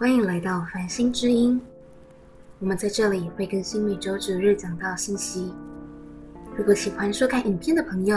[0.00, 1.60] 欢迎来到繁星之音。
[2.60, 5.52] 我们在这里会更新每周主日讲道信息。
[6.56, 8.16] 如果喜欢收看影片的朋友，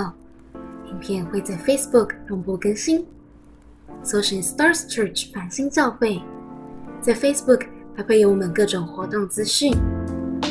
[0.86, 3.08] 影片会在 Facebook 同步更新，
[4.04, 6.22] 搜寻 Stars Church 繁星教会，
[7.02, 7.66] 在 Facebook
[7.98, 9.74] 还会有我们各种活动资讯，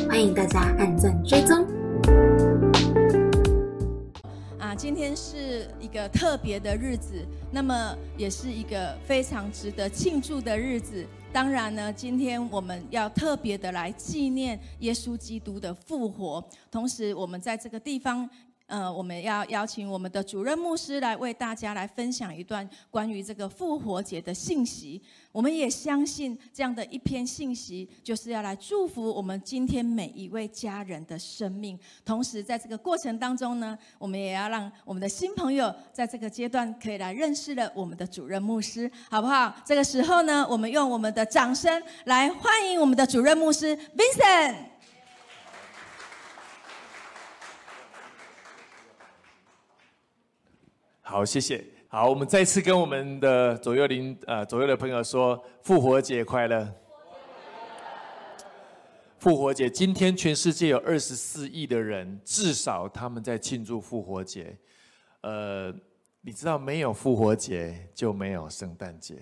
[0.08, 1.64] 欢迎大家按赞追踪。
[4.58, 11.06] 啊，今天是一个特别的日子，那么也是一个非常值得庆祝的日子。
[11.32, 18.28] 当然呢，今天我们要特别的来纪念耶稣基督的复活，同时我们在这个地方。
[18.70, 25.02] 呃，我们要邀请我们的主任牧师来为大家来分享一段关于这个复活节的信息。
[25.32, 31.76] 我们也相信这样的一篇信息，就是要来祝福我们今天每一位家人的生命。
[32.04, 39.52] 同时，在这个过程当中呢，我们也要让我们的新朋友在这个阶段可以来认识了我们的主任牧师，好不好？
[39.66, 44.54] 这个时候呢，我们用我们的掌声来欢迎我们的主任牧师 Vincent。
[51.10, 51.60] 好，谢谢。
[51.88, 56.72] 好，我们再次跟我们的左右邻呃左右的朋友说复活节快乐。
[59.18, 64.56] 复活节，今天全世界有二十四亿的人，至少他们在庆祝复活节。
[65.22, 65.74] 呃，
[66.20, 69.16] 你知道没有复活节就没有圣诞节，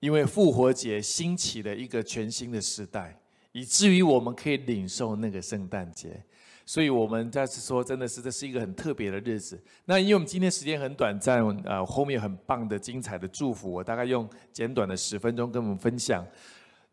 [0.00, 3.18] 因为复活节兴起了一个全新的时代，
[3.52, 6.22] 以至于我们可以领受那个圣诞节。
[6.70, 9.60] 所以，我们再次说，真的是这是一个很特别的日子。
[9.86, 16.24] 那因为我们今天时间很短暂，呃，后面有很棒的、精彩的祝福，我大概用简短的十分钟跟我们分享，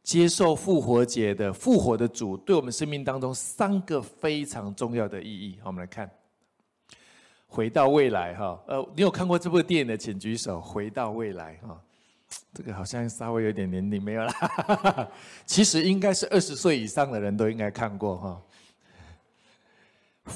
[0.01, 5.59] 接受复活节的复活的主，对我们生命当中三个非常重要的意义。
[5.63, 6.09] 我们来看，
[7.45, 10.59] 回到未来，哈，呃，你有看过这部电影的，请举手。
[10.59, 11.79] 回到未来，哈，
[12.51, 15.07] 这个好像稍微有点年龄没有啦，
[15.45, 18.41] 其实应该是二十岁以上的人都应该看过，哈。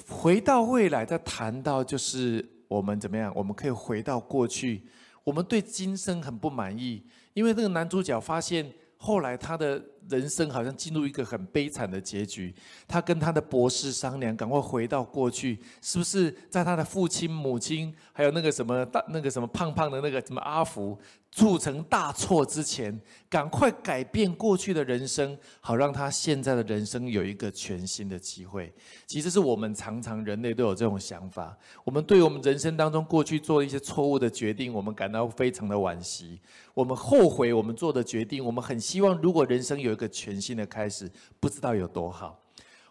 [0.10, 4.84] 回到未来，再谈到就是我们怎么样，我们可以回到过去。
[5.24, 9.80] 我们对今生很不满意，因为这个男主角发现，后来他的
[10.10, 12.54] 人生好像进入一个很悲惨的结局。
[12.88, 20.98] 他跟他的博士商量，赶快回到过去，是不是在他的父亲、母亲，还有那个什么大那个什么胖胖的那个什么阿福。
[21.32, 28.74] 铸成大错之前，赶快改变过去的人生，好让他现在的人生有一个全新的机会。
[29.08, 31.58] 其实是我们常常人类都有这种想法。
[31.86, 36.38] 我们对我们人生当中过去做一些错误的决定，我们感到非常的惋惜。
[36.74, 42.40] 我们后悔我们做的决定，我们很希望如果人生有有一个全新的开始，不知道有多好。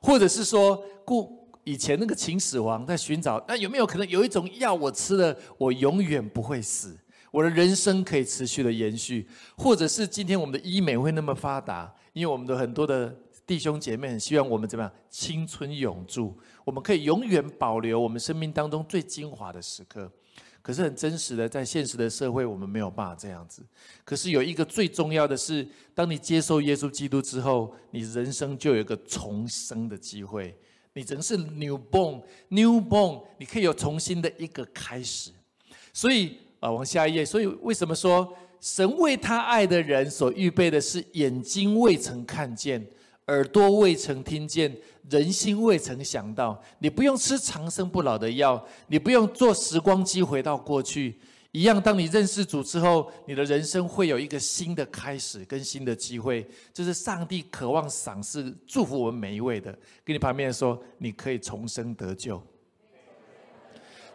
[0.00, 6.96] 或者是说，故以前那个秦始皇在寻找，那有没有可能有一种药我吃了，我永远不会死？
[7.30, 13.14] 我的人生可以持续的延续，或者是今天我们的医美会那么发达，因为我们的很多的
[13.46, 20.10] 弟兄姐妹很希望我们怎么样青春永驻，我们可以永远保留我们生命当中最精华的时刻。
[20.62, 23.62] 可是很真实的，在现实的社会，我们没有办法这样子。
[24.04, 30.56] 可是有一个最重要的是，当你接受耶稣基督之后，你人生就有一个重生的机会。
[30.92, 35.30] 你真是 new born，new born，你可以有重新的一个开始。
[35.92, 36.36] 所以。
[36.60, 37.24] 啊，往下一页。
[37.24, 42.86] 所以为什么说神为他爱的人所预备的是眼睛未曾看见，
[43.30, 44.76] 耳朵未曾听见，
[45.08, 46.60] 人心未曾想到？
[46.80, 51.16] 你不用吃长生不老的药，你不用坐时光机回到过去，
[51.52, 51.80] 一样。
[51.80, 56.44] 当你认识主之后，你的人生会有一个新的开始跟新的机会。
[56.74, 59.70] 这是上帝渴望赏赐祝福我们每一位的。
[60.04, 62.42] 跟你旁边说，你可以重生得救。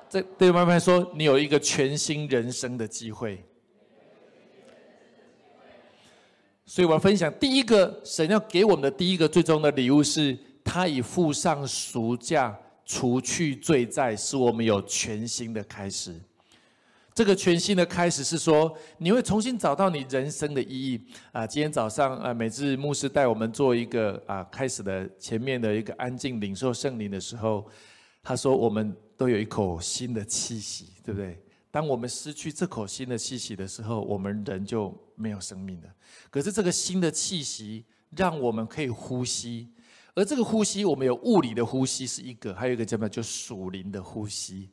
[0.09, 3.41] 这对，慢慢说，你有一个全新人生的机会。
[6.65, 16.13] 所以我要分享第一个神要给我们的第一个最终的礼物是，他已付上赎价，除去罪债，使我们有全新的开始。
[17.13, 21.01] 这个全新的开始是说，你会重新找到你人生的意义
[21.31, 21.47] 啊！
[21.47, 27.65] 今天早上啊，每次牧师带我们做一个啊开始的前面的一个安静领受圣灵的时候，
[28.21, 28.95] 他说我们。
[29.17, 31.39] 都有一口新的气息，对不对？
[31.75, 35.93] 当我们失去这口新的气息的时候，我们人就没有生命了。
[36.29, 39.67] 可是这个新的气息让我们可以呼吸，
[40.13, 43.09] 而这个呼吸，我们有物理的呼吸是一个，还有一个叫什么？
[43.09, 44.69] 就属灵的呼吸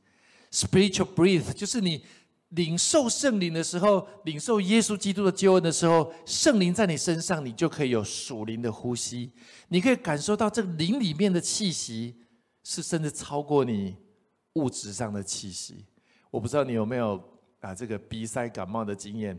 [0.53, 2.05] ，spiritual breath，就是你
[2.51, 9.33] 领受圣灵的时候，领受耶稣基督的救恩的时候，圣灵在你身上，你就可以有属灵的呼吸，
[9.71, 12.15] 你可以感受到这灵里面的气息
[12.63, 13.97] 是甚至超过你。
[14.55, 15.87] 物质上的气息，
[16.33, 17.23] 我不知道你有没有
[17.61, 19.39] 啊这个鼻塞感冒的经验，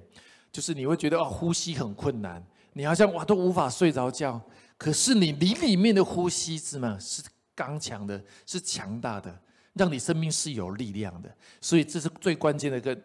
[0.51, 2.41] 就是你会觉得哦呼吸很困难，
[2.73, 4.39] 你好像哇都无法睡着觉，
[4.77, 6.95] 可是你里里面的呼吸是吗？
[6.99, 7.23] 是
[7.55, 9.35] 刚强的，是强大的，
[9.73, 11.35] 让你生命是有力量的。
[11.59, 12.95] 所以这是最关键的一个。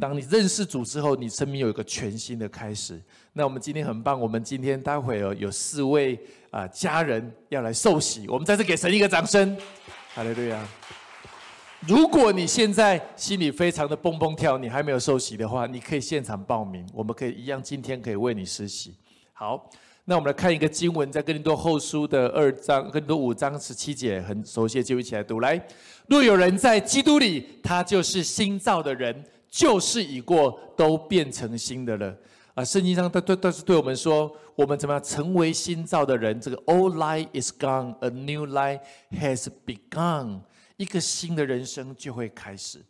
[0.00, 3.00] 当你认识主之后，你生命有一个全新的开始。
[3.32, 6.18] 那我们今天很棒，我们今天待会有四位
[6.50, 9.56] 啊家人要来受洗，我们再次给神一个掌声。
[10.12, 10.66] 好的，对呀。
[11.86, 18.94] 如果你现在心里非常的蹦蹦跳，你还没有受洗的话，你可以现场报名，我们可以一样，今天可以为你施洗。
[19.34, 19.70] 好，
[20.06, 25.40] 那我们来看一个经文，在哥林多后书的二章，哥林多五章十七节，很熟悉，就一起来读。
[25.40, 25.62] 来，
[26.06, 29.24] 若有人在基督里，他就是新造的人。
[29.50, 32.12] 旧事已过，都变成新的了
[32.54, 32.64] 啊！
[32.64, 36.40] 圣经上都都都是对我们说，我们怎么样成为新造的人？
[36.40, 38.80] 这个 old life is gone, a new life
[39.12, 40.40] has begun，
[40.76, 42.80] 一个新的人生就会开始。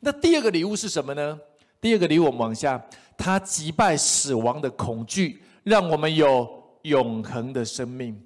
[0.00, 1.38] 那第二个礼物是什么呢？
[1.80, 2.82] 第二个礼物，我们往下，
[3.16, 6.48] 他击败死亡的恐惧，让我们有
[6.82, 8.20] 永恒的生命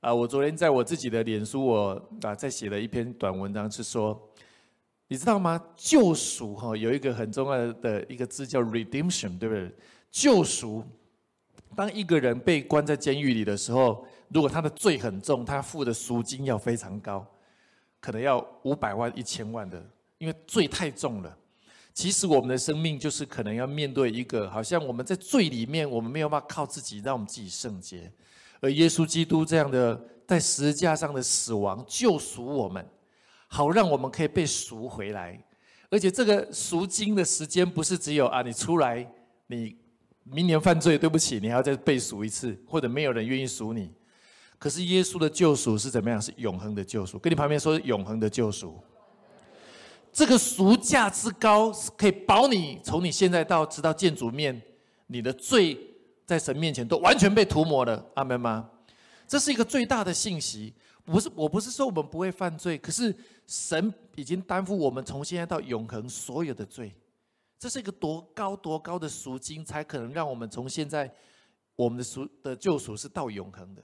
[0.00, 0.14] 啊！
[0.14, 4.28] 我昨天在我自己的脸书，我啊在写了一篇短文章，是说。
[5.08, 5.62] 你知道吗？
[5.76, 9.70] 救赎哈有一个很重要的一个字叫 redemption，对不对？
[10.10, 10.82] 救赎。
[11.76, 17.26] 当一个人被关在监狱里的时候，如果他的罪很重，他付的赎金要非常高，
[18.02, 19.80] 可能要五百万、一千万的，
[20.18, 21.38] 因为罪太重了。
[21.94, 28.10] 其实我们的生命就是可能要面对一个，好像我们在罪里面，我们没有办法靠自己让我们自己圣洁，
[28.60, 32.84] 而耶稣基督这样的在十字架上的死亡救赎我们。
[33.46, 35.38] 好，让我们可以被赎回来，
[35.90, 39.06] 而且这个赎金的时间不是只有啊，你出来，
[39.46, 39.76] 你
[40.24, 43.92] 明年犯罪，对不起，你还要再被赎一次，或者没有人愿意赎你。
[44.62, 46.22] 可是耶稣的救赎是怎么样？
[46.22, 47.18] 是永恒的救赎。
[47.18, 48.78] 跟你旁边说，永恒的救赎。
[50.12, 54.62] 这个赎价之高，可以保你从你现在到直到见主面，
[55.08, 55.76] 你的罪
[56.24, 58.06] 在神面前都完全被涂抹了。
[58.14, 58.70] 阿门吗？
[59.26, 60.72] 这是一个最大的信息。
[61.04, 63.12] 不是，我不是说我们不会犯罪，可是
[63.48, 66.94] 神已经担负我们从现在到永恒所有的罪，
[67.58, 71.12] 这是一个多高多高的赎金，才可能让我们从现在
[71.74, 73.82] 我们的赎的救赎是到永恒的。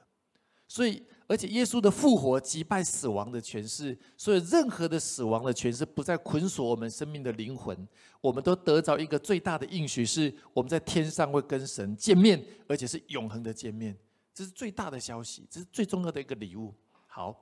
[0.70, 7.88] 所以，而且耶稣的复活击败死亡的权势，所以任何的死亡的权势不再捆锁我们生命的灵魂，
[8.20, 13.97] 我们都得着一个最大的应许，是我们在天上会跟神见面，而且是永恒的见面。
[14.35, 16.73] 这是最大的消息，这是最重要的一个礼物。
[17.06, 17.35] 好，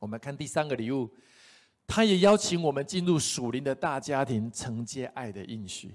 [0.00, 1.08] 我们看第三个礼物，
[1.86, 5.94] 他也邀请我们进入属灵的大家庭，承接爱的应许。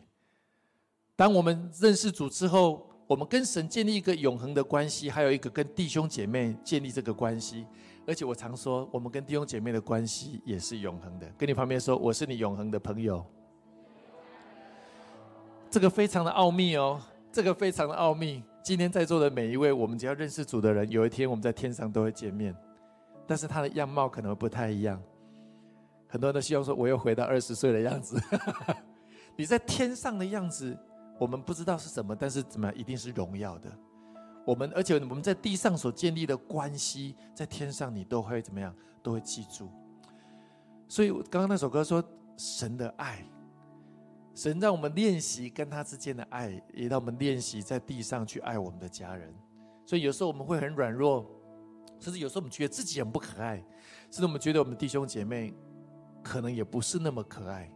[1.16, 7.68] 当我们认识主之后，我们跟神建立一个永恒的关系，还有一个跟弟兄姐妹建立这个关系。
[8.08, 11.28] 而且我常说，我们跟弟兄姐妹的关系也是永恒的。
[11.38, 13.22] 跟你旁边说，我是你永恒的朋友。
[15.70, 17.02] 这个非常的奥秘哦，
[17.34, 18.42] 这个非常的奥秘。
[18.64, 22.56] 今天在座的每一位，我们只要认识主的人，有一天我们在天上都会见面。
[23.28, 24.98] 但是他的样貌可能不太一样，
[26.08, 28.18] 很多人都希望说我又回到二十岁的样子。
[29.36, 30.78] 你在天上的样子，
[31.22, 33.72] 我们不知道是什么，但是怎么样，一定是荣耀的。
[34.44, 39.70] 我们而且我们在地上所建立的关系，在天上你都会怎么样，都会记住。
[40.88, 42.04] 所以刚刚那首歌说
[42.36, 43.24] 神的爱，
[44.34, 49.32] 神让我们练习跟他之间的爱，也让我们练习在地上去爱我们的家人。
[49.86, 51.24] 所以有时候我们会很软弱。
[52.00, 53.58] 甚至有时候我们觉得自己很不可爱，
[54.10, 55.54] 甚至我们觉得我们弟兄姐妹
[56.24, 57.72] 可能也不是那么可爱。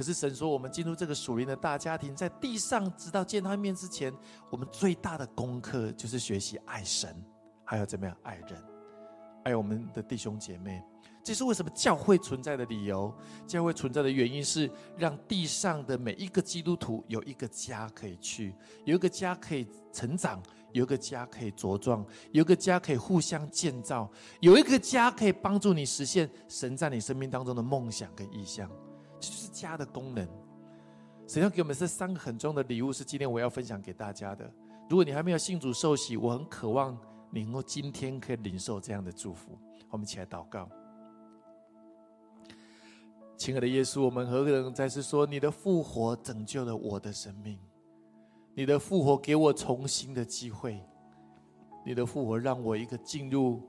[0.00, 4.10] 可是神说，我们进入这个属灵的大家庭，在地上直到见他面之前，
[4.48, 7.14] 我们最大的功课就是学习爱神，
[7.66, 8.64] 还有怎么样爱人，
[9.44, 10.82] 爱我们的弟兄姐妹。
[11.22, 13.14] 这是为什么教会存在的理由。
[13.46, 18.54] 教会存在的原因是让地上的每一个基督徒有一个家可以去，
[18.86, 20.42] 有一个家可以成长。
[20.72, 22.02] 有一个家可以茁壮，
[22.32, 28.70] 有一个家可以互相建造，有一个家可以帮助你实现神在你生命当中的梦想跟意向，
[29.20, 30.26] 这就是家的功能。
[31.26, 34.50] 神要给我们这三个很重要的礼物，是今天我要分享给大家的。
[34.88, 36.98] 如果你还没有信主受洗，我很渴望
[37.30, 39.56] 你能够今天可以领受这样的祝福。
[39.90, 40.68] 我们一起来祷告，
[43.36, 47.58] 亲爱的耶稣，我们何等再次说，你的复活拯救了我的生命。
[48.52, 50.82] 你的复活给我重新的机会，
[51.86, 53.62] 你的复活让我一个进入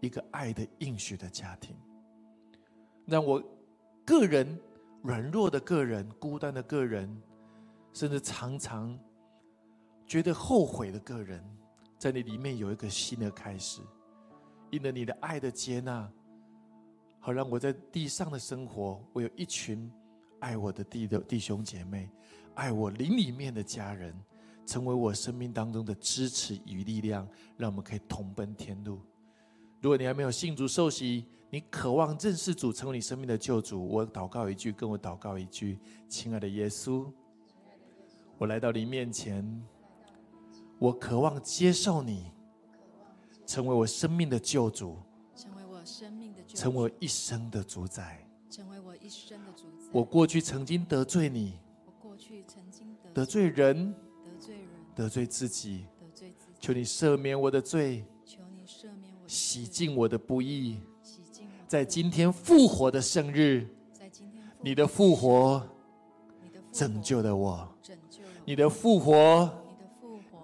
[0.00, 1.76] 一个爱的应许的家庭，
[3.04, 3.42] 让我
[4.04, 4.58] 个人
[5.06, 7.08] 软弱的个人、孤单的个人，
[7.92, 8.98] 甚至常常
[10.04, 11.40] 觉得后悔的个人，
[11.96, 13.80] 在你里面有一个新的开始，
[14.68, 16.10] 因了你的爱的接纳，
[17.20, 19.88] 好让我在地上的生活，我有一群
[20.40, 22.10] 爱我的弟的弟兄姐妹。
[22.54, 24.12] 爱我灵里面的家人，
[24.64, 29.00] 成为我生命当中的支持与力量，让我们可以同奔天路。
[29.80, 35.78] 如果你还没有信主受洗，你渴望认识主，成为你生命的救主，我祷告一句，跟我祷告一句：
[36.08, 37.06] 亲爱的耶稣，
[38.38, 39.44] 我来到你面前，
[40.78, 42.32] 我渴望接受你，
[43.46, 44.96] 成为我生命的救主，
[45.34, 48.22] 成为我生命的救主，成为我一生的主宰。
[48.48, 49.88] 成为我一生的主宰。
[49.92, 53.92] 我过去曾经得罪你，我过去曾经得得罪人，
[54.24, 60.78] 得罪人，得罪自己，得罪自己，求你赦免我的罪，求你赦免洗罪净我的不义。
[61.66, 63.66] 在今天复活的圣日，
[64.60, 65.60] 你的复活
[66.72, 67.68] 拯救了我，
[68.44, 69.50] 你的复活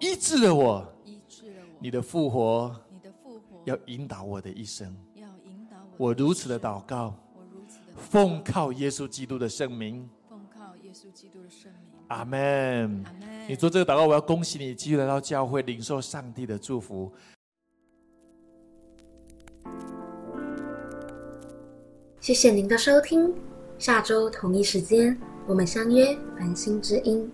[0.00, 4.96] 医治了我，医治了我，你的复活你的复活要引导我的一生。
[5.96, 12.00] 我如此的，祷告，我如此的奉靠耶稣基督的圣名，奉靠耶稣基督的圣名。
[12.08, 13.04] 阿门。
[13.04, 13.48] 阿门。
[13.48, 17.12] 你做这个祷告，我要恭喜你，继续来到教会领受上帝的祝福。
[22.22, 23.34] 谢谢您的收听，
[23.80, 27.28] 下周同一时间我们相约繁星之音。